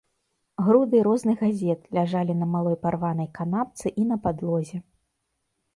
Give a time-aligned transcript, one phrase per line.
[0.67, 4.77] Груды розных газет ляжалі на малой парванай канапцы і на падлозе.